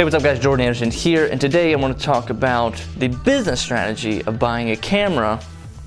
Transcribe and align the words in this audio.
Hey, 0.00 0.04
what's 0.04 0.16
up 0.16 0.22
guys? 0.22 0.38
Jordan 0.40 0.64
Anderson 0.64 0.90
here, 0.90 1.26
and 1.26 1.38
today 1.38 1.74
I 1.74 1.76
want 1.76 1.98
to 1.98 2.02
talk 2.02 2.30
about 2.30 2.82
the 2.96 3.08
business 3.08 3.60
strategy 3.60 4.24
of 4.24 4.38
buying 4.38 4.70
a 4.70 4.76
camera 4.76 5.38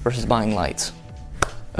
versus 0.04 0.24
buying 0.24 0.54
lights. 0.54 0.92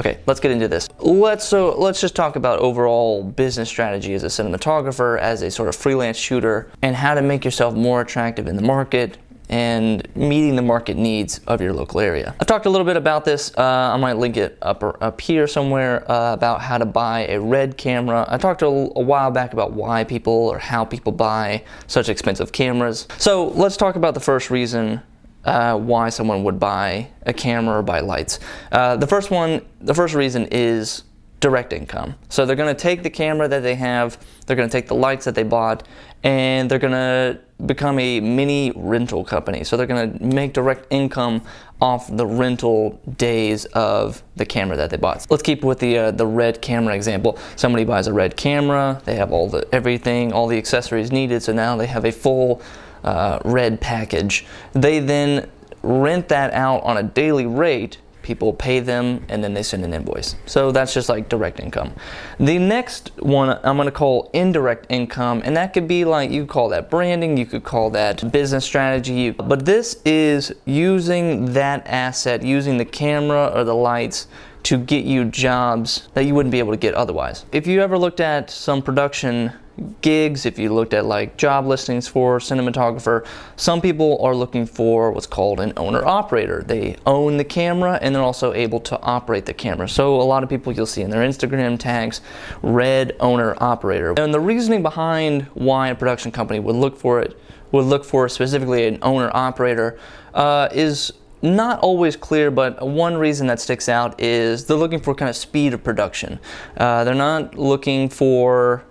Okay, 0.00 0.18
let's 0.26 0.40
get 0.40 0.50
into 0.50 0.66
this. 0.66 0.88
Let's 0.98 1.44
so 1.44 1.78
let's 1.78 2.00
just 2.00 2.16
talk 2.16 2.34
about 2.34 2.58
overall 2.58 3.22
business 3.22 3.68
strategy 3.68 4.14
as 4.14 4.24
a 4.24 4.26
cinematographer, 4.26 5.16
as 5.20 5.42
a 5.42 5.50
sort 5.52 5.68
of 5.68 5.76
freelance 5.76 6.16
shooter, 6.16 6.72
and 6.82 6.96
how 6.96 7.14
to 7.14 7.22
make 7.22 7.44
yourself 7.44 7.76
more 7.76 8.00
attractive 8.00 8.48
in 8.48 8.56
the 8.56 8.62
market, 8.62 9.16
and 9.48 10.06
meeting 10.16 10.56
the 10.56 10.62
market 10.62 10.96
needs 10.96 11.40
of 11.46 11.60
your 11.60 11.72
local 11.72 12.00
area. 12.00 12.34
I've 12.40 12.46
talked 12.46 12.66
a 12.66 12.70
little 12.70 12.86
bit 12.86 12.96
about 12.96 13.24
this. 13.24 13.52
Uh, 13.56 13.62
I 13.62 13.96
might 13.96 14.14
link 14.14 14.36
it 14.36 14.58
up, 14.62 14.82
up 15.02 15.20
here 15.20 15.46
somewhere 15.46 16.10
uh, 16.10 16.32
about 16.32 16.60
how 16.60 16.78
to 16.78 16.86
buy 16.86 17.26
a 17.26 17.40
red 17.40 17.76
camera. 17.76 18.24
I 18.28 18.38
talked 18.38 18.62
a, 18.62 18.66
a, 18.66 19.00
while 19.04 19.30
back 19.30 19.52
about 19.52 19.72
why 19.72 20.04
people 20.04 20.32
or 20.32 20.58
how 20.58 20.84
people 20.84 21.12
buy 21.12 21.62
such 21.86 22.08
expensive 22.08 22.52
cameras. 22.52 23.06
So 23.18 23.48
let's 23.48 23.76
talk 23.76 23.96
about 23.96 24.14
the 24.14 24.20
first 24.20 24.50
reason 24.50 25.02
uh, 25.44 25.76
why 25.76 26.08
someone 26.08 26.42
would 26.44 26.58
buy 26.58 27.08
a 27.26 27.32
camera 27.32 27.78
or 27.78 27.82
buy 27.82 28.00
lights. 28.00 28.40
Uh, 28.72 28.96
the 28.96 29.06
first 29.06 29.30
one, 29.30 29.60
the 29.80 29.94
first 29.94 30.14
reason 30.14 30.48
is 30.50 31.04
direct 31.40 31.74
income. 31.74 32.14
So 32.30 32.46
they're 32.46 32.56
going 32.56 32.74
to 32.74 32.80
take 32.80 33.02
the 33.02 33.10
camera 33.10 33.46
that 33.48 33.60
they 33.60 33.74
have, 33.74 34.18
they're 34.46 34.56
going 34.56 34.68
to 34.68 34.72
take 34.72 34.88
the 34.88 34.94
lights 34.94 35.26
that 35.26 35.34
they 35.34 35.42
bought, 35.42 35.86
and 36.22 36.70
they're 36.70 36.78
going 36.78 36.94
to 36.94 37.38
become 37.66 37.98
a 37.98 38.20
mini 38.20 38.72
rental 38.74 39.24
company. 39.24 39.64
So 39.64 39.76
they're 39.76 39.86
going 39.86 40.18
to 40.18 40.24
make 40.24 40.52
direct 40.52 40.86
income 40.90 41.42
off 41.80 42.14
the 42.14 42.26
rental 42.26 43.00
days 43.16 43.64
of 43.66 44.22
the 44.36 44.46
camera 44.46 44.76
that 44.76 44.90
they 44.90 44.96
bought. 44.96 45.26
Let's 45.30 45.42
keep 45.42 45.64
with 45.64 45.78
the 45.78 45.98
uh, 45.98 46.10
the 46.10 46.26
red 46.26 46.60
camera 46.62 46.94
example. 46.94 47.38
Somebody 47.56 47.84
buys 47.84 48.06
a 48.06 48.12
red 48.12 48.36
camera, 48.36 49.00
they 49.04 49.16
have 49.16 49.32
all 49.32 49.48
the 49.48 49.66
everything, 49.72 50.32
all 50.32 50.46
the 50.46 50.58
accessories 50.58 51.12
needed, 51.12 51.42
so 51.42 51.52
now 51.52 51.76
they 51.76 51.86
have 51.86 52.04
a 52.04 52.12
full 52.12 52.62
uh, 53.02 53.38
red 53.44 53.80
package. 53.80 54.46
They 54.72 54.98
then 54.98 55.50
rent 55.82 56.28
that 56.28 56.52
out 56.54 56.82
on 56.82 56.96
a 56.96 57.02
daily 57.02 57.46
rate 57.46 57.98
people 58.24 58.52
pay 58.52 58.80
them 58.80 59.24
and 59.28 59.44
then 59.44 59.54
they 59.54 59.62
send 59.62 59.84
an 59.84 59.94
invoice. 59.94 60.34
So 60.46 60.72
that's 60.72 60.92
just 60.92 61.08
like 61.08 61.28
direct 61.28 61.60
income. 61.60 61.92
The 62.40 62.58
next 62.58 63.12
one 63.20 63.60
I'm 63.62 63.76
to 63.76 63.92
call 63.92 64.30
indirect 64.32 64.86
income 64.88 65.42
and 65.44 65.56
that 65.56 65.74
could 65.74 65.86
be 65.86 66.04
like 66.04 66.30
you 66.30 66.46
call 66.46 66.70
that 66.70 66.90
branding, 66.90 67.36
you 67.36 67.46
could 67.46 67.62
call 67.62 67.90
that 67.90 68.32
business 68.32 68.64
strategy, 68.64 69.30
but 69.30 69.64
this 69.64 70.00
is 70.04 70.52
using 70.64 71.52
that 71.52 71.86
asset, 71.86 72.42
using 72.42 72.78
the 72.78 72.84
camera 72.84 73.52
or 73.54 73.62
the 73.62 73.74
lights 73.74 74.26
to 74.64 74.78
get 74.78 75.04
you 75.04 75.26
jobs 75.26 76.08
that 76.14 76.24
you 76.24 76.34
wouldn't 76.34 76.50
be 76.50 76.58
able 76.58 76.72
to 76.72 76.78
get 76.78 76.94
otherwise. 76.94 77.44
If 77.52 77.66
you 77.66 77.82
ever 77.82 77.98
looked 77.98 78.20
at 78.20 78.50
some 78.50 78.80
production 78.80 79.52
gigs, 80.00 80.46
if 80.46 80.58
you 80.58 80.72
looked 80.72 80.94
at 80.94 81.04
like 81.04 81.36
job 81.36 81.66
listings 81.66 82.06
for 82.06 82.38
cinematographer, 82.38 83.26
some 83.56 83.80
people 83.80 84.18
are 84.22 84.34
looking 84.34 84.66
for 84.66 85.10
what's 85.10 85.26
called 85.26 85.60
an 85.60 85.72
owner 85.76 86.04
operator. 86.04 86.62
They 86.62 86.96
own 87.06 87.36
the 87.36 87.44
camera 87.44 87.98
and 88.00 88.14
they're 88.14 88.22
also 88.22 88.52
able 88.52 88.80
to 88.80 89.00
operate 89.02 89.46
the 89.46 89.54
camera. 89.54 89.88
So 89.88 90.20
a 90.20 90.22
lot 90.22 90.42
of 90.42 90.48
people 90.48 90.72
you'll 90.72 90.86
see 90.86 91.02
in 91.02 91.10
their 91.10 91.22
Instagram 91.22 91.78
tags, 91.78 92.20
red 92.62 93.16
owner 93.20 93.56
operator. 93.58 94.14
And 94.16 94.32
the 94.32 94.40
reasoning 94.40 94.82
behind 94.82 95.42
why 95.54 95.88
a 95.88 95.94
production 95.94 96.30
company 96.30 96.60
would 96.60 96.76
look 96.76 96.96
for 96.96 97.20
it, 97.20 97.38
would 97.72 97.86
look 97.86 98.04
for 98.04 98.28
specifically 98.28 98.86
an 98.86 98.98
owner 99.02 99.30
operator, 99.34 99.98
uh, 100.34 100.68
is 100.72 101.12
not 101.42 101.78
always 101.80 102.16
clear, 102.16 102.50
but 102.50 102.86
one 102.86 103.16
reason 103.16 103.46
that 103.48 103.60
sticks 103.60 103.88
out 103.88 104.18
is 104.20 104.64
they're 104.64 104.76
looking 104.76 105.00
for 105.00 105.14
kind 105.14 105.28
of 105.28 105.36
speed 105.36 105.74
of 105.74 105.84
production. 105.84 106.40
Uh, 106.76 107.04
they're 107.04 107.14
not 107.14 107.56
looking 107.56 108.08
for 108.08 108.82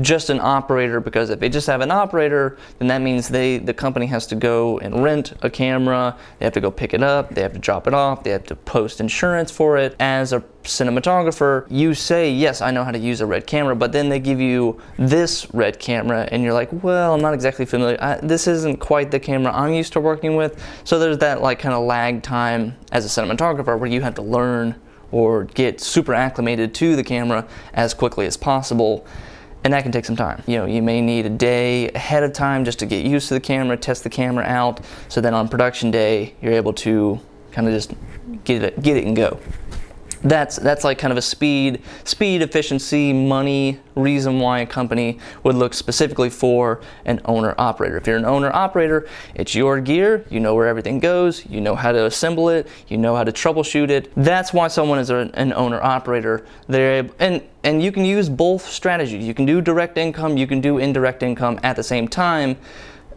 just 0.00 0.30
an 0.30 0.40
operator 0.40 1.00
because 1.00 1.30
if 1.30 1.38
they 1.38 1.48
just 1.48 1.66
have 1.66 1.80
an 1.80 1.90
operator, 1.90 2.56
then 2.78 2.88
that 2.88 3.02
means 3.02 3.28
they 3.28 3.58
the 3.58 3.74
company 3.74 4.06
has 4.06 4.26
to 4.26 4.34
go 4.34 4.78
and 4.78 5.02
rent 5.02 5.34
a 5.42 5.50
camera, 5.50 6.16
they 6.38 6.46
have 6.46 6.54
to 6.54 6.60
go 6.60 6.70
pick 6.70 6.94
it 6.94 7.02
up, 7.02 7.34
they 7.34 7.42
have 7.42 7.52
to 7.52 7.58
drop 7.58 7.86
it 7.86 7.92
off, 7.92 8.24
they 8.24 8.30
have 8.30 8.44
to 8.44 8.56
post 8.56 9.00
insurance 9.00 9.50
for 9.50 9.76
it. 9.76 9.94
As 10.00 10.32
a 10.32 10.40
cinematographer, 10.64 11.66
you 11.68 11.92
say, 11.92 12.30
yes, 12.30 12.62
I 12.62 12.70
know 12.70 12.84
how 12.84 12.90
to 12.90 12.98
use 12.98 13.20
a 13.20 13.26
red 13.26 13.46
camera, 13.46 13.76
but 13.76 13.92
then 13.92 14.08
they 14.08 14.18
give 14.18 14.40
you 14.40 14.80
this 14.96 15.52
red 15.52 15.78
camera 15.78 16.28
and 16.32 16.42
you're 16.42 16.54
like, 16.54 16.70
well, 16.82 17.14
I'm 17.14 17.20
not 17.20 17.34
exactly 17.34 17.66
familiar. 17.66 17.98
I, 18.00 18.16
this 18.16 18.46
isn't 18.46 18.78
quite 18.78 19.10
the 19.10 19.20
camera 19.20 19.52
I'm 19.52 19.74
used 19.74 19.92
to 19.94 20.00
working 20.00 20.36
with. 20.36 20.62
So 20.84 20.98
there's 20.98 21.18
that 21.18 21.42
like 21.42 21.58
kind 21.58 21.74
of 21.74 21.84
lag 21.84 22.22
time 22.22 22.76
as 22.92 23.04
a 23.04 23.08
cinematographer 23.08 23.78
where 23.78 23.90
you 23.90 24.00
have 24.00 24.14
to 24.14 24.22
learn 24.22 24.76
or 25.10 25.44
get 25.44 25.80
super 25.80 26.14
acclimated 26.14 26.74
to 26.74 26.96
the 26.96 27.04
camera 27.04 27.46
as 27.74 27.92
quickly 27.92 28.24
as 28.24 28.36
possible 28.36 29.06
and 29.64 29.72
that 29.72 29.82
can 29.82 29.92
take 29.92 30.04
some 30.04 30.16
time. 30.16 30.42
You 30.46 30.58
know, 30.58 30.66
you 30.66 30.82
may 30.82 31.00
need 31.00 31.26
a 31.26 31.30
day 31.30 31.88
ahead 31.90 32.22
of 32.22 32.32
time 32.32 32.64
just 32.64 32.78
to 32.80 32.86
get 32.86 33.04
used 33.04 33.28
to 33.28 33.34
the 33.34 33.40
camera, 33.40 33.76
test 33.76 34.04
the 34.04 34.10
camera 34.10 34.44
out, 34.44 34.80
so 35.08 35.20
then 35.20 35.34
on 35.34 35.48
production 35.48 35.90
day, 35.90 36.34
you're 36.42 36.52
able 36.52 36.72
to 36.74 37.20
kind 37.52 37.68
of 37.68 37.74
just 37.74 37.92
get 38.44 38.62
it, 38.62 38.82
get 38.82 38.96
it 38.96 39.04
and 39.04 39.14
go 39.14 39.38
that's 40.22 40.56
that's 40.56 40.84
like 40.84 40.98
kind 40.98 41.12
of 41.12 41.18
a 41.18 41.22
speed 41.22 41.82
speed 42.04 42.42
efficiency 42.42 43.12
money 43.12 43.78
reason 43.94 44.38
why 44.38 44.60
a 44.60 44.66
company 44.66 45.18
would 45.42 45.54
look 45.54 45.74
specifically 45.74 46.30
for 46.30 46.80
an 47.04 47.20
owner 47.26 47.54
operator 47.58 47.96
if 47.96 48.06
you're 48.06 48.16
an 48.16 48.24
owner 48.24 48.50
operator 48.54 49.06
it's 49.34 49.54
your 49.54 49.80
gear. 49.80 50.24
You 50.30 50.40
know 50.40 50.54
where 50.54 50.66
everything 50.66 51.00
goes. 51.00 51.46
You 51.46 51.60
know 51.60 51.74
how 51.74 51.92
to 51.92 52.06
assemble 52.06 52.48
it. 52.48 52.68
You 52.88 52.98
know 52.98 53.16
how 53.16 53.24
to 53.24 53.32
troubleshoot 53.32 53.90
it. 53.90 54.12
That's 54.16 54.52
why 54.52 54.68
someone 54.68 54.98
is 54.98 55.10
an 55.10 55.52
owner 55.52 55.82
operator 55.82 56.44
they're 56.68 57.08
and 57.18 57.42
and 57.64 57.82
you 57.82 57.92
can 57.92 58.04
use 58.04 58.28
both 58.28 58.66
strategies. 58.66 59.24
You 59.24 59.34
can 59.34 59.46
do 59.46 59.60
direct 59.60 59.96
income. 59.96 60.36
You 60.36 60.46
can 60.46 60.60
do 60.60 60.78
indirect 60.78 61.22
income 61.22 61.60
at 61.62 61.76
the 61.76 61.82
same 61.82 62.08
time 62.08 62.56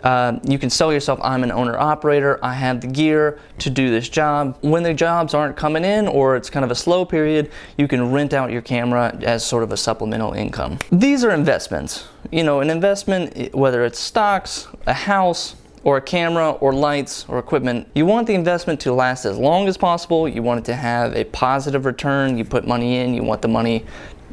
uh, 0.06 0.40
you 0.48 0.60
can 0.60 0.70
sell 0.70 0.94
yourself, 0.94 1.20
I'm 1.24 1.44
an 1.44 1.52
owner 1.52 1.78
operator, 1.78 2.40
I 2.44 2.54
have 2.54 2.80
the 2.80 2.88
gear 2.88 3.40
to 3.58 3.72
do 3.72 3.90
this 3.90 4.08
job. 4.08 4.56
When 4.62 4.84
the 4.84 4.94
jobs 4.94 5.34
aren't 5.34 5.58
coming 5.58 5.84
in 5.84 6.08
or 6.08 6.36
it's 6.36 6.50
kind 6.50 6.64
of 6.64 6.70
a 6.70 6.76
slow 6.76 7.06
period, 7.06 7.52
you 7.78 7.88
can 7.88 8.12
rent 8.12 8.32
out 8.32 8.52
your 8.52 8.62
camera 8.62 9.18
as 9.24 9.44
sort 9.44 9.64
of 9.64 9.72
a 9.72 9.78
supplemental 9.78 10.34
income. 10.34 10.78
These 10.92 11.24
are 11.24 11.32
investments. 11.32 12.08
You 12.32 12.44
know, 12.44 12.60
an 12.60 12.70
investment, 12.70 13.56
whether 13.56 13.84
it's 13.84 14.00
stocks, 14.00 14.68
a 14.86 14.94
house, 14.94 15.56
or 15.84 15.98
a 15.98 16.02
camera 16.02 16.52
or 16.52 16.74
lights 16.74 17.26
or 17.28 17.38
equipment, 17.38 17.88
you 17.94 18.08
want 18.08 18.26
the 18.26 18.34
investment 18.34 18.80
to 18.80 18.92
last 18.92 19.24
as 19.24 19.38
long 19.38 19.68
as 19.68 19.78
possible. 19.78 20.28
You 20.28 20.42
want 20.42 20.60
it 20.60 20.66
to 20.66 20.76
have 20.76 21.16
a 21.16 21.26
positive 21.26 21.86
return. 21.86 22.40
You 22.40 22.46
put 22.46 22.68
money 22.68 22.98
in, 22.98 23.14
you 23.14 23.24
want 23.24 23.44
the 23.44 23.48
money 23.48 23.86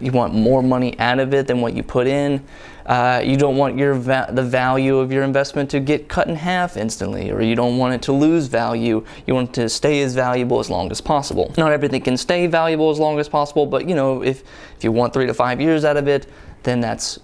you 0.03 0.13
want 0.13 0.35
more 0.35 0.63
money 0.63 0.99
out 0.99 1.19
of 1.19 1.33
it 1.33 1.47
than 1.47 1.61
what 1.61 1.75
you 1.75 1.83
put 1.83 2.07
in. 2.07 2.45
Uh, 2.87 3.23
you 3.25 3.37
don't 3.37 3.57
want 3.57 3.79
your 3.79 3.95
va 3.95 4.29
the 4.31 4.43
value 4.43 4.99
of 4.99 5.13
your 5.13 5.23
investment 5.23 5.71
to 5.71 5.81
get 5.81 6.09
cut 6.09 6.29
in 6.29 6.37
half 6.37 6.77
instantly, 6.77 7.31
or 7.31 7.41
you 7.41 7.55
don't 7.55 7.79
want 7.79 7.95
it 7.95 8.03
to 8.03 8.13
lose 8.13 8.47
value. 8.47 9.05
You 9.27 9.35
want 9.35 9.51
it 9.51 9.55
to 9.63 9.69
stay 9.69 10.03
as 10.03 10.15
valuable 10.15 10.59
as 10.59 10.69
long 10.69 10.91
as 10.91 11.01
possible. 11.01 11.53
Not 11.57 11.73
everything 11.73 12.03
can 12.03 12.17
stay 12.17 12.47
valuable 12.47 12.91
as 12.91 12.99
long 12.99 13.19
as 13.19 13.29
possible, 13.29 13.67
but 13.67 13.89
you 13.89 13.95
know, 13.95 14.23
if 14.23 14.43
if 14.77 14.85
you 14.85 14.93
want 14.93 15.13
three 15.13 15.27
to 15.27 15.35
five 15.35 15.61
years 15.61 15.85
out 15.85 15.97
of 15.97 16.09
it, 16.09 16.27
then 16.63 16.81
that's 16.81 17.19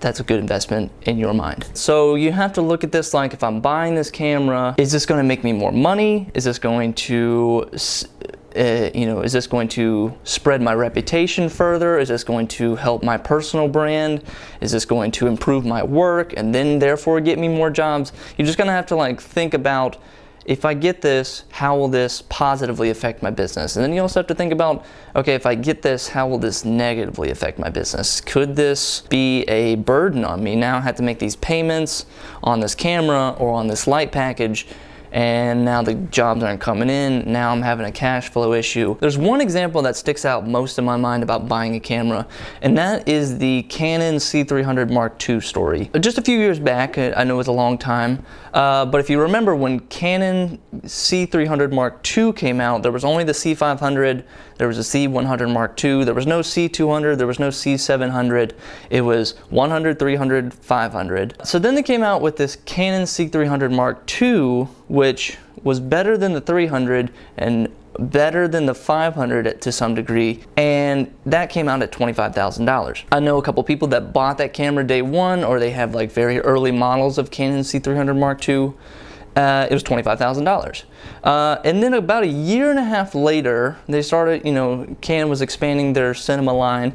that's 0.00 0.20
a 0.20 0.22
good 0.22 0.40
investment 0.40 0.90
in 1.02 1.18
your 1.18 1.34
mind. 1.34 1.68
So 1.74 2.14
you 2.14 2.32
have 2.32 2.52
to 2.54 2.62
look 2.62 2.84
at 2.84 2.92
this 2.92 3.12
like 3.12 3.34
if 3.34 3.42
I'm 3.42 3.60
buying 3.60 3.94
this 3.94 4.10
camera, 4.10 4.74
is 4.78 4.92
this 4.92 5.06
going 5.06 5.18
to 5.18 5.24
make 5.24 5.44
me 5.44 5.52
more 5.52 5.72
money? 5.72 6.30
Is 6.34 6.44
this 6.44 6.58
going 6.58 6.94
to 6.94 7.68
uh, 8.56 8.90
you 8.94 9.06
know, 9.06 9.22
is 9.22 9.32
this 9.32 9.46
going 9.46 9.68
to 9.68 10.14
spread 10.24 10.60
my 10.62 10.74
reputation 10.74 11.48
further? 11.48 11.98
Is 11.98 12.08
this 12.08 12.24
going 12.24 12.48
to 12.48 12.76
help 12.76 13.02
my 13.02 13.16
personal 13.16 13.68
brand? 13.68 14.22
Is 14.60 14.72
this 14.72 14.84
going 14.84 15.10
to 15.12 15.26
improve 15.26 15.64
my 15.64 15.82
work 15.82 16.34
and 16.36 16.54
then 16.54 16.78
therefore 16.78 17.20
get 17.20 17.38
me 17.38 17.48
more 17.48 17.70
jobs? 17.70 18.12
You're 18.36 18.46
just 18.46 18.58
gonna 18.58 18.72
have 18.72 18.86
to 18.86 18.96
like 18.96 19.20
think 19.20 19.54
about 19.54 19.98
if 20.44 20.64
I 20.64 20.74
get 20.74 21.02
this, 21.02 21.44
how 21.50 21.76
will 21.76 21.88
this 21.88 22.22
positively 22.22 22.90
affect 22.90 23.22
my 23.22 23.30
business? 23.30 23.76
And 23.76 23.84
then 23.84 23.92
you 23.92 24.00
also 24.00 24.18
have 24.20 24.26
to 24.26 24.34
think 24.34 24.52
about, 24.52 24.84
okay, 25.14 25.34
if 25.34 25.46
I 25.46 25.54
get 25.54 25.82
this, 25.82 26.08
how 26.08 26.26
will 26.26 26.38
this 26.38 26.64
negatively 26.64 27.30
affect 27.30 27.58
my 27.58 27.68
business? 27.68 28.20
Could 28.20 28.56
this 28.56 29.02
be 29.02 29.42
a 29.42 29.76
burden 29.76 30.24
on 30.24 30.42
me? 30.42 30.56
Now 30.56 30.78
I 30.78 30.80
have 30.80 30.96
to 30.96 31.02
make 31.02 31.20
these 31.20 31.36
payments 31.36 32.06
on 32.42 32.58
this 32.58 32.74
camera 32.74 33.36
or 33.38 33.52
on 33.52 33.68
this 33.68 33.86
light 33.86 34.10
package 34.10 34.66
and 35.12 35.64
now 35.64 35.82
the 35.82 35.94
jobs 35.94 36.42
aren't 36.42 36.60
coming 36.60 36.90
in. 36.90 37.30
Now 37.30 37.52
I'm 37.52 37.62
having 37.62 37.86
a 37.86 37.92
cash 37.92 38.30
flow 38.30 38.54
issue. 38.54 38.96
There's 38.98 39.18
one 39.18 39.40
example 39.40 39.82
that 39.82 39.96
sticks 39.96 40.24
out 40.24 40.48
most 40.48 40.78
in 40.78 40.84
my 40.84 40.96
mind 40.96 41.22
about 41.22 41.46
buying 41.48 41.74
a 41.74 41.80
camera, 41.80 42.26
and 42.62 42.76
that 42.78 43.06
is 43.06 43.38
the 43.38 43.62
Canon 43.64 44.16
C300 44.16 44.90
Mark 44.90 45.28
II 45.28 45.40
story. 45.40 45.90
Just 46.00 46.18
a 46.18 46.22
few 46.22 46.38
years 46.38 46.58
back, 46.58 46.98
I 46.98 47.24
know 47.24 47.34
it 47.34 47.38
was 47.38 47.48
a 47.48 47.52
long 47.52 47.78
time, 47.78 48.24
uh, 48.54 48.84
but 48.86 49.00
if 49.00 49.08
you 49.08 49.20
remember 49.20 49.54
when 49.54 49.80
Canon 49.80 50.58
C300 50.80 51.72
Mark 51.72 52.06
II 52.16 52.32
came 52.32 52.60
out, 52.60 52.82
there 52.82 52.92
was 52.92 53.04
only 53.04 53.24
the 53.24 53.32
C500, 53.32 54.24
there 54.58 54.68
was 54.68 54.78
a 54.78 54.82
C100 54.82 55.52
Mark 55.52 55.82
II, 55.82 56.04
there 56.04 56.14
was 56.14 56.26
no 56.26 56.40
C200, 56.40 57.16
there 57.16 57.26
was 57.26 57.38
no 57.38 57.48
C700, 57.48 58.52
it 58.90 59.00
was 59.00 59.32
100, 59.50 59.98
300, 59.98 60.54
500. 60.54 61.46
So 61.46 61.58
then 61.58 61.74
they 61.74 61.82
came 61.82 62.02
out 62.02 62.20
with 62.20 62.36
this 62.36 62.56
Canon 62.64 63.04
C300 63.04 63.74
Mark 63.74 64.22
II, 64.22 64.68
which 64.92 65.38
was 65.62 65.80
better 65.80 66.18
than 66.18 66.34
the 66.34 66.40
300 66.42 67.10
and 67.38 67.74
better 67.98 68.46
than 68.46 68.66
the 68.66 68.74
500 68.74 69.58
to 69.62 69.72
some 69.72 69.94
degree, 69.94 70.44
and 70.58 71.10
that 71.24 71.48
came 71.48 71.66
out 71.66 71.80
at 71.80 71.90
$25,000. 71.92 73.04
I 73.10 73.18
know 73.18 73.38
a 73.38 73.42
couple 73.42 73.64
people 73.64 73.88
that 73.88 74.12
bought 74.12 74.36
that 74.36 74.52
camera 74.52 74.84
day 74.84 75.00
one, 75.00 75.44
or 75.44 75.58
they 75.58 75.70
have 75.70 75.94
like 75.94 76.12
very 76.12 76.40
early 76.40 76.72
models 76.72 77.16
of 77.16 77.30
Canon 77.30 77.60
C300 77.60 78.18
Mark 78.18 78.46
II. 78.46 78.74
Uh, 79.34 79.66
it 79.70 79.72
was 79.72 79.82
$25,000. 79.82 80.84
Uh, 81.24 81.56
and 81.64 81.82
then 81.82 81.94
about 81.94 82.24
a 82.24 82.26
year 82.26 82.68
and 82.68 82.78
a 82.78 82.84
half 82.84 83.14
later, 83.14 83.78
they 83.88 84.02
started, 84.02 84.44
you 84.44 84.52
know, 84.52 84.94
Canon 85.00 85.30
was 85.30 85.40
expanding 85.40 85.94
their 85.94 86.12
cinema 86.12 86.52
line 86.52 86.92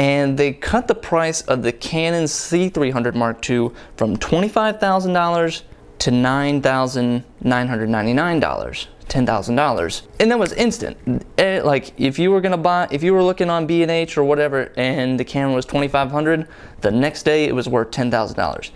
and 0.00 0.36
they 0.36 0.52
cut 0.52 0.88
the 0.88 0.94
price 0.96 1.42
of 1.42 1.62
the 1.62 1.72
Canon 1.72 2.24
C300 2.24 3.14
Mark 3.14 3.48
II 3.48 3.70
from 3.96 4.16
$25,000 4.16 5.62
to 5.98 6.10
$9,999. 6.10 8.86
$10,000 9.06 10.02
and 10.18 10.30
that 10.32 10.38
was 10.38 10.52
instant 10.54 10.96
it, 11.38 11.64
like 11.64 11.92
if 11.96 12.18
you 12.18 12.28
were 12.28 12.40
gonna 12.40 12.56
buy 12.56 12.88
if 12.90 13.04
you 13.04 13.14
were 13.14 13.22
looking 13.22 13.48
on 13.48 13.64
B&H 13.64 14.18
or 14.18 14.24
whatever 14.24 14.72
and 14.76 15.20
the 15.20 15.24
camera 15.24 15.54
was 15.54 15.64
2500 15.64 16.48
the 16.80 16.90
next 16.90 17.22
day 17.22 17.44
it 17.44 17.54
was 17.54 17.68
worth 17.68 17.92
$10,000 17.92 18.72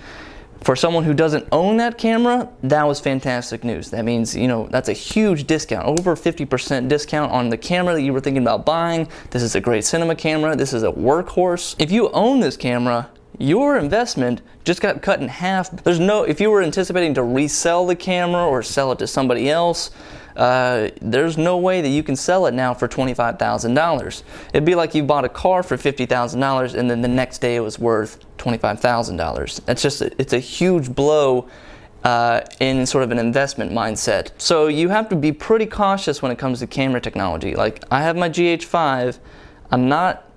for 0.63 0.77
someone 0.77 1.05
who 1.05 1.15
doesn't 1.15 1.49
own 1.53 1.79
that 1.79 1.97
camera, 1.97 2.49
that 2.63 2.87
was 2.87 3.01
fantastic 3.01 3.65
news. 3.65 3.91
That 3.91 4.05
means, 4.05 4.37
you 4.37 4.47
know, 4.47 4.69
that's 4.71 4.89
a 4.89 4.95
huge 4.95 5.47
discount, 5.47 5.87
over 5.87 6.15
50% 6.15 6.89
discount 6.89 7.33
on 7.33 7.49
the 7.49 7.57
camera 7.57 7.95
that 7.95 8.03
you 8.03 8.13
were 8.13 8.21
thinking 8.21 8.43
about 8.43 8.67
buying. 8.67 9.09
This 9.31 9.43
is 9.43 9.55
a 9.55 9.61
great 9.61 9.85
cinema 9.85 10.15
camera. 10.15 10.55
This 10.55 10.73
is 10.73 10.83
a 10.83 10.93
workhorse. 10.93 11.77
If 11.79 11.91
you 11.91 12.11
own 12.11 12.41
this 12.41 12.57
camera, 12.57 13.09
your 13.39 13.77
investment 13.77 14.43
just 14.65 14.81
got 14.81 15.03
cut 15.03 15.21
in 15.21 15.29
half. 15.29 15.71
There's 15.71 16.01
no, 16.01 16.25
if 16.25 16.41
you 16.41 16.51
were 16.51 16.63
anticipating 16.63 17.15
to 17.15 17.23
resell 17.23 17.87
the 17.87 17.97
camera 17.97 18.47
or 18.47 18.63
sell 18.63 18.93
it 18.93 18.99
to 18.99 19.07
somebody 19.07 19.49
else, 19.49 19.91
uh, 20.37 20.91
there's 21.01 21.37
no 21.37 21.57
way 21.57 21.81
that 21.81 21.89
you 21.89 22.03
can 22.03 22.17
sell 22.17 22.47
it 22.47 22.55
now 22.55 22.73
for 22.73 22.89
$25,000. 22.89 24.23
It'd 24.53 24.65
be 24.65 24.75
like 24.75 24.95
you 24.95 25.03
bought 25.03 25.25
a 25.25 25.29
car 25.29 25.63
for 25.63 25.77
$50,000 25.77 26.75
and 26.75 26.91
then 26.91 27.03
the 27.03 27.09
next 27.09 27.39
day 27.39 27.57
it 27.57 27.61
was 27.61 27.79
worth 27.79 28.25
$25,000. 28.39 29.65
That's 29.65 29.83
just, 29.83 30.03
it's 30.03 30.33
a 30.33 30.39
huge 30.39 30.95
blow 30.95 31.49
uh, 32.05 32.41
in 32.61 32.87
sort 32.87 33.05
of 33.05 33.11
an 33.11 33.19
investment 33.19 33.73
mindset. 33.73 34.31
So 34.39 34.69
you 34.69 34.89
have 34.89 35.09
to 35.11 35.17
be 35.17 35.33
pretty 35.33 35.67
cautious 35.67 36.23
when 36.23 36.33
it 36.33 36.39
comes 36.39 36.61
to 36.61 36.67
camera 36.67 37.01
technology. 37.01 37.55
Like 37.55 37.85
I 37.91 38.03
have 38.03 38.17
my 38.17 38.31
GH5, 38.31 39.19
I'm 39.71 39.89
not, 39.89 40.30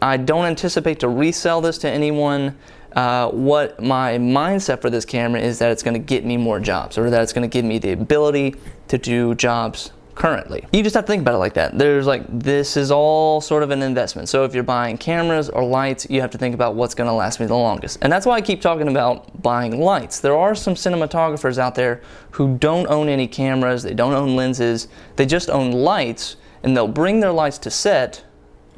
I 0.00 0.16
don't 0.16 0.44
anticipate 0.44 1.00
to 1.00 1.08
resell 1.08 1.60
this 1.60 1.78
to 1.78 1.90
anyone. 1.90 2.56
Uh, 2.92 3.28
what 3.30 3.80
my 3.82 4.12
mindset 4.18 4.80
for 4.80 4.90
this 4.90 5.04
camera 5.04 5.40
is 5.40 5.58
that 5.58 5.70
it's 5.70 5.82
going 5.82 5.94
to 5.94 6.00
get 6.00 6.24
me 6.24 6.36
more 6.36 6.58
jobs 6.58 6.96
or 6.96 7.10
that 7.10 7.22
it's 7.22 7.32
going 7.32 7.48
to 7.48 7.52
give 7.52 7.64
me 7.64 7.78
the 7.78 7.92
ability 7.92 8.54
to 8.88 8.96
do 8.96 9.34
jobs 9.34 9.92
currently. 10.18 10.66
You 10.72 10.82
just 10.82 10.96
have 10.96 11.04
to 11.04 11.12
think 11.12 11.22
about 11.22 11.36
it 11.36 11.38
like 11.38 11.54
that. 11.54 11.78
There's 11.78 12.06
like, 12.06 12.24
this 12.28 12.76
is 12.76 12.90
all 12.90 13.40
sort 13.40 13.62
of 13.62 13.70
an 13.70 13.82
investment. 13.82 14.28
So 14.28 14.44
if 14.44 14.52
you're 14.52 14.64
buying 14.64 14.98
cameras 14.98 15.48
or 15.48 15.64
lights, 15.64 16.08
you 16.10 16.20
have 16.20 16.32
to 16.32 16.38
think 16.38 16.54
about 16.54 16.74
what's 16.74 16.94
gonna 16.94 17.14
last 17.14 17.38
me 17.38 17.46
the 17.46 17.54
longest. 17.54 17.98
And 18.02 18.12
that's 18.12 18.26
why 18.26 18.34
I 18.34 18.40
keep 18.40 18.60
talking 18.60 18.88
about 18.88 19.40
buying 19.42 19.80
lights. 19.80 20.18
There 20.18 20.36
are 20.36 20.56
some 20.56 20.74
cinematographers 20.74 21.56
out 21.56 21.76
there 21.76 22.02
who 22.32 22.58
don't 22.58 22.88
own 22.88 23.08
any 23.08 23.28
cameras, 23.28 23.84
they 23.84 23.94
don't 23.94 24.12
own 24.12 24.34
lenses, 24.34 24.88
they 25.14 25.24
just 25.24 25.48
own 25.50 25.70
lights, 25.70 26.36
and 26.64 26.76
they'll 26.76 26.88
bring 26.88 27.20
their 27.20 27.32
lights 27.32 27.58
to 27.58 27.70
set 27.70 28.24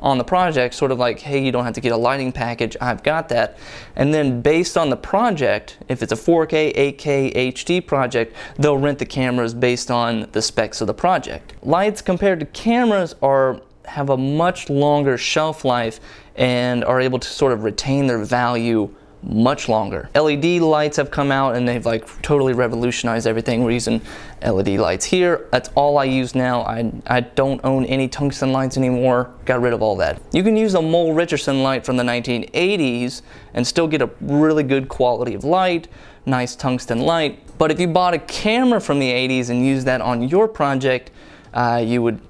on 0.01 0.19
the 0.19 0.25
project, 0.25 0.75
sort 0.75 0.91
of 0.91 0.99
like, 0.99 1.21
hey, 1.21 1.45
you 1.45 1.53
don't 1.53 1.65
have 1.65 1.75
to 1.75 1.81
get 1.81 1.93
a 1.93 1.97
lighting 1.97 2.33
package, 2.33 2.77
I've 2.81 3.03
got 3.03 3.29
that. 3.29 3.59
And 3.97 4.13
then 4.13 4.41
based 4.41 4.77
on 4.77 4.91
the 4.91 4.97
project, 4.97 5.79
if 5.89 6.03
it's 6.03 6.13
a 6.13 6.17
4K, 6.17 6.75
8K, 6.75 7.53
HD 7.53 7.87
project, 7.87 8.35
they'll 8.57 8.79
rent 8.79 8.99
the 8.99 9.07
cameras 9.07 9.55
based 9.55 9.91
on 9.91 10.29
the 10.33 10.43
specs 10.43 10.81
of 10.81 10.87
the 10.87 10.95
project. 10.95 11.53
Lights 11.63 12.03
compared 12.03 12.41
to 12.41 12.47
cameras 12.47 13.15
are 13.23 13.61
have 13.87 14.11
a 14.11 14.17
much 14.17 14.71
longer 14.71 15.19
shelf 15.19 15.65
life 15.65 15.99
and 16.37 16.85
are 16.85 17.01
able 17.01 17.19
to 17.19 17.29
sort 17.29 17.53
of 17.53 17.65
retain 17.65 18.07
their 18.07 18.23
value 18.23 18.95
much 19.23 19.69
longer. 19.69 20.09
LED 20.15 20.63
lights 20.63 20.97
have 20.97 21.11
come 21.11 21.31
out 21.31 21.55
and 21.55 21.69
they've 21.69 21.85
like 21.85 22.23
totally 22.23 22.53
revolutionized 22.53 23.27
everything. 23.27 23.63
We're 23.65 23.73
using 23.73 24.01
LED 24.43 24.69
lights 24.69 25.05
here. 25.05 25.49
That's 25.53 25.69
all 25.75 25.99
I 25.99 26.05
use 26.05 26.35
now. 26.35 26.63
I, 26.63 26.91
I 27.07 27.21
don't 27.21 27.61
own 27.65 27.85
any 27.85 28.09
tungsten 28.09 28.53
lights 28.53 28.77
anymore. 28.77 29.31
Got 29.45 29.61
rid 29.61 29.73
of 29.73 29.83
all 29.83 29.97
that. 29.97 30.21
You 30.33 30.43
can 30.43 30.57
use 30.57 30.75
a 30.75 30.83
Mole 30.83 31.13
Richardson 31.13 31.63
light 31.63 31.85
from 31.85 31.97
the 31.97 32.05
1980s 32.05 33.23
and 33.55 33.67
still 33.67 33.87
get 33.87 34.01
a 34.01 34.11
really 34.21 34.63
good 34.63 34.89
quality 34.89 35.35
of 35.35 35.45
light, 35.45 35.89
nice 36.25 36.57
tungsten 36.57 37.01
light. 37.01 37.41
But 37.59 37.71
if 37.71 37.79
you 37.79 37.89
bought 37.89 38.15
a 38.15 38.19
camera 38.19 38.81
from 38.81 38.99
the 38.99 39.11
80s 39.11 39.51
and 39.51 39.65
used 39.65 39.87
that 39.87 40.01
on 40.01 40.29
your 40.29 40.49
project, 40.49 41.11
uh, 41.53 41.83
you 41.85 42.01
would 42.03 42.21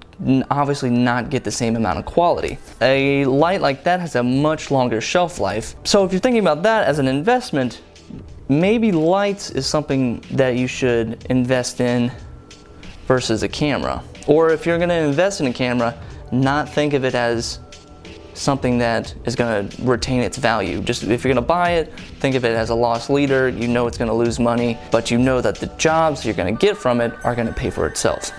obviously 0.51 0.91
not 0.91 1.31
get 1.31 1.45
the 1.45 1.51
same 1.51 1.77
amount 1.77 1.99
of 1.99 2.05
quality. 2.05 2.59
A 2.81 3.25
light 3.25 3.61
like 3.61 3.85
that 3.85 4.01
has 4.01 4.17
a 4.17 4.23
much 4.23 4.71
longer 4.71 5.01
shelf 5.01 5.39
life. 5.39 5.75
So 5.85 6.05
if 6.05 6.13
you're 6.13 6.21
thinking 6.21 6.41
about 6.41 6.63
that 6.65 6.87
as 6.87 6.99
an 6.99 7.09
investment, 7.09 7.83
maybe 8.49 8.93
lights 8.93 9.51
is 9.51 9.67
something 9.67 10.23
that 10.33 10.57
you 10.57 10.67
should 10.67 11.25
invest 11.31 11.81
in 11.81 12.13
versus 13.07 13.43
a 13.43 13.49
camera. 13.49 14.03
Or 14.27 14.51
if 14.51 14.67
you're 14.67 14.79
gonna 14.79 14.95
invest 14.95 15.41
in 15.41 15.47
a 15.47 15.53
camera, 15.53 15.99
not 16.33 16.69
think 16.69 16.93
of 16.93 17.05
it 17.05 17.15
as 17.15 17.59
something 18.35 18.79
that 18.79 19.15
is 19.27 19.37
going 19.37 19.69
to 19.69 19.83
retain 19.83 20.21
its 20.21 20.39
value. 20.39 20.81
Just 20.81 21.03
if 21.03 21.25
you're 21.25 21.33
going 21.33 21.45
to 21.45 21.49
buy 21.49 21.73
it, 21.73 21.93
think 22.21 22.35
of 22.35 22.45
it 22.45 22.57
as 22.57 22.71
a 22.71 22.75
loss 22.75 23.11
leader. 23.11 23.49
You 23.49 23.69
know 23.69 23.87
it's 23.87 23.99
going 23.99 24.09
to 24.09 24.15
lose 24.15 24.41
money, 24.41 24.79
but 24.91 25.11
you 25.11 25.19
know 25.19 25.41
that 25.41 25.57
the 25.57 25.67
jobs 25.77 26.25
you're 26.25 26.35
going 26.35 26.57
to 26.57 26.67
get 26.67 26.77
from 26.77 27.01
it 27.01 27.13
are 27.25 27.35
going 27.35 27.49
to 27.49 27.53
pay 27.53 27.71
for 27.71 27.87
itself. 27.87 28.33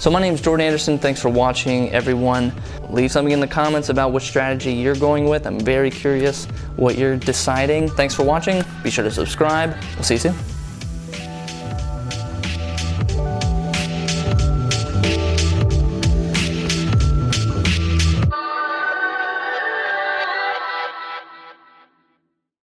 So 0.00 0.10
my 0.10 0.18
name 0.18 0.32
is 0.32 0.40
Jordan 0.40 0.64
Anderson. 0.64 0.98
Thanks 0.98 1.20
for 1.20 1.28
watching, 1.28 1.90
everyone. 1.92 2.54
Leave 2.88 3.12
something 3.12 3.34
in 3.34 3.40
the 3.40 3.46
comments 3.46 3.90
about 3.90 4.14
which 4.14 4.22
strategy 4.22 4.72
you're 4.72 4.96
going 4.96 5.26
with. 5.26 5.46
I'm 5.46 5.60
very 5.60 5.90
curious 5.90 6.46
what 6.76 6.96
you're 6.96 7.18
deciding. 7.18 7.90
Thanks 7.90 8.14
for 8.14 8.22
watching. 8.22 8.64
Be 8.82 8.88
sure 8.88 9.04
to 9.04 9.10
subscribe. 9.10 9.76
We'll 9.96 10.04
see 10.04 10.14
you 10.14 10.20
soon. 10.20 10.34